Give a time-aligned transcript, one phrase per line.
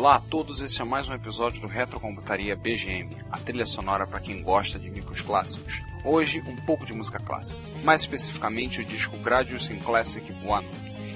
[0.00, 4.18] Olá a todos, esse é mais um episódio do Retrocomputaria BGM, a trilha sonora para
[4.18, 5.82] quem gosta de micros clássicos.
[6.02, 10.66] Hoje, um pouco de música clássica, mais especificamente o disco Gradius in Classic One.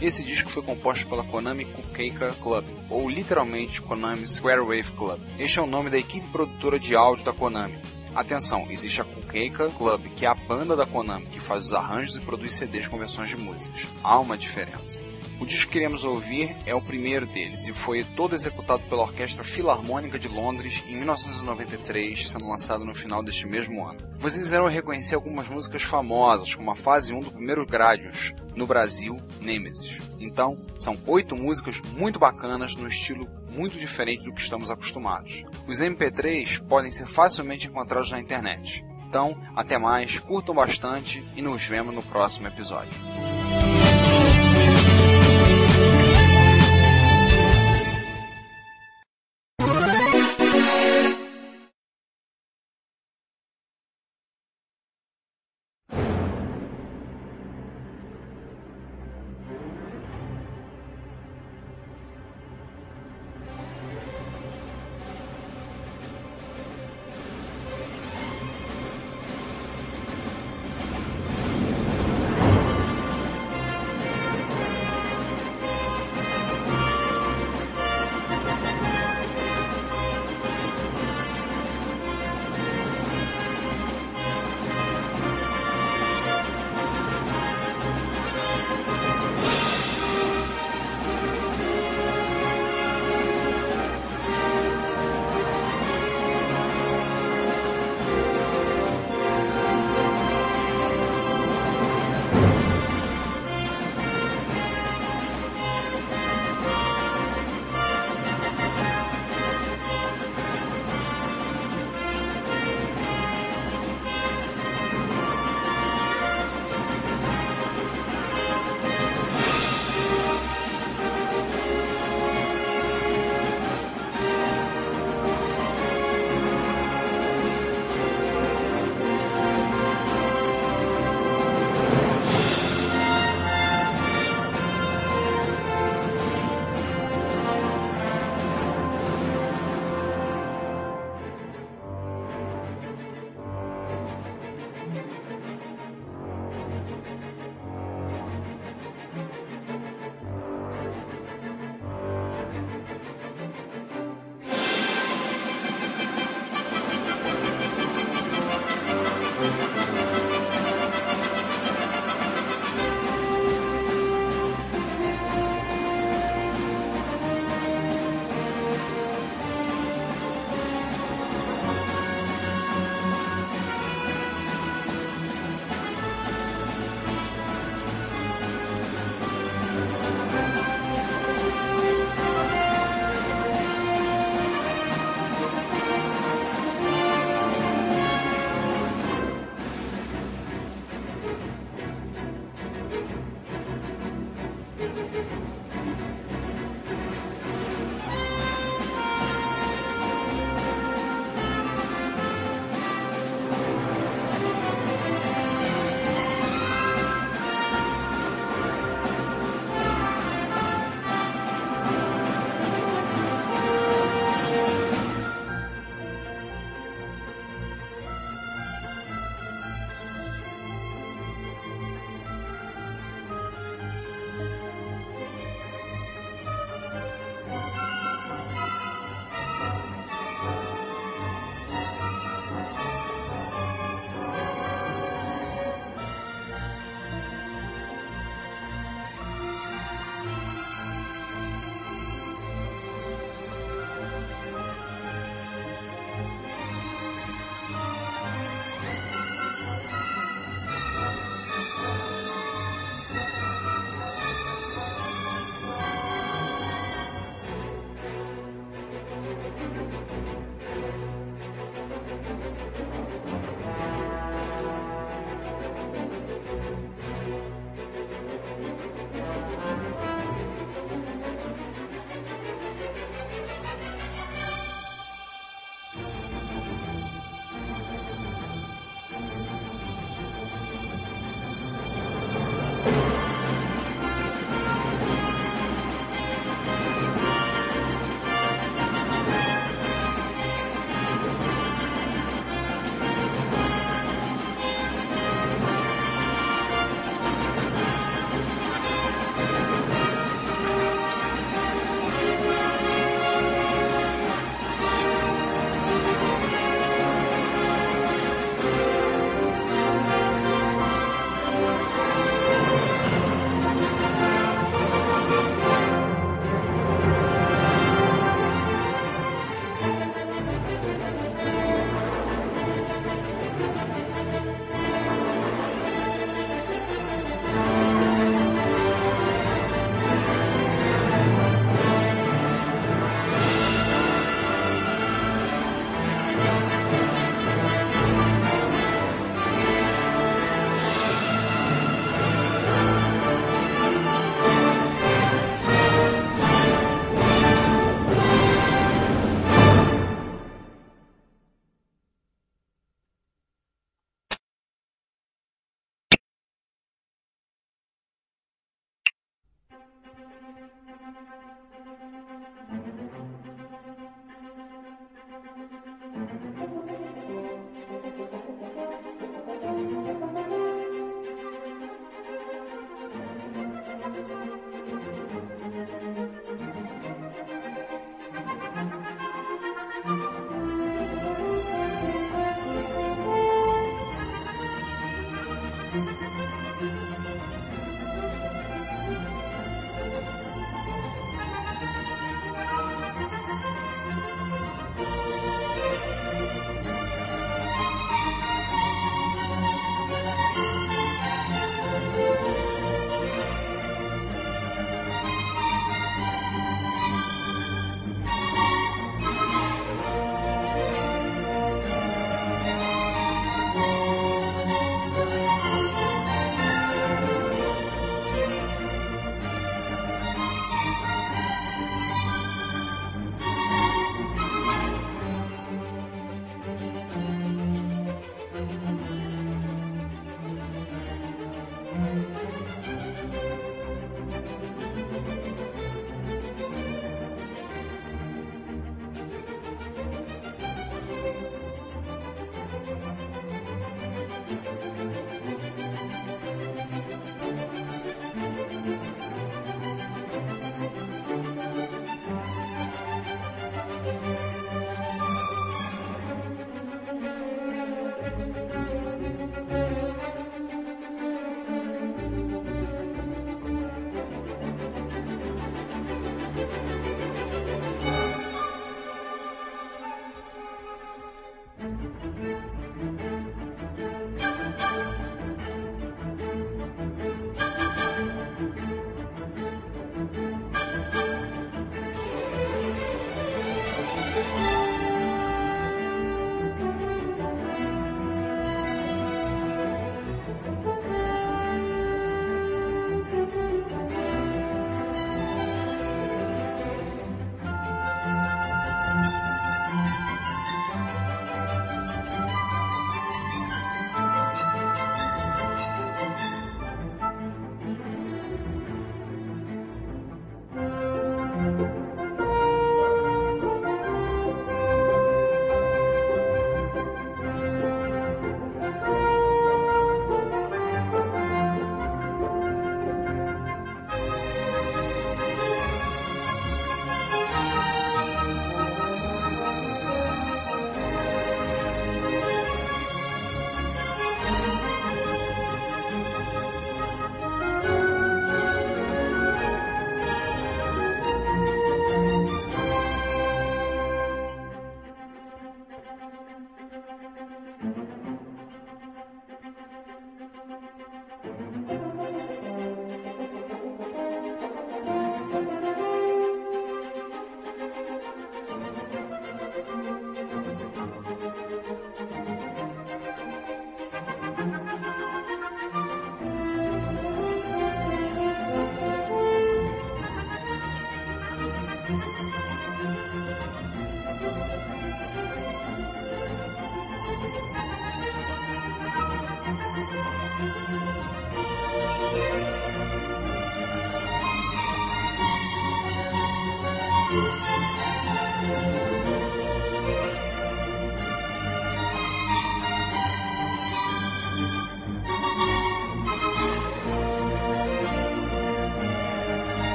[0.00, 5.20] Esse disco foi composto pela Konami Kukeika Club, ou literalmente Konami Square Wave Club.
[5.38, 7.78] Este é o nome da equipe produtora de áudio da Konami.
[8.14, 12.16] Atenção, existe a Kukeika Club, que é a banda da Konami que faz os arranjos
[12.16, 13.86] e produz CDs com versões de músicas.
[14.02, 15.00] Há uma diferença.
[15.38, 19.44] O disco que iremos ouvir é o primeiro deles e foi todo executado pela Orquestra
[19.44, 24.00] Filarmônica de Londres em 1993, sendo lançado no final deste mesmo ano.
[24.18, 29.16] Vocês irão reconhecer algumas músicas famosas, como a fase 1 do primeiro Gradius, no Brasil,
[29.40, 29.98] Nemesis.
[30.18, 35.44] Então, são oito músicas muito bacanas no estilo muito diferente do que estamos acostumados.
[35.66, 38.84] Os MP3 podem ser facilmente encontrados na internet.
[39.10, 42.92] Então, até mais, curtam bastante e nos vemos no próximo episódio.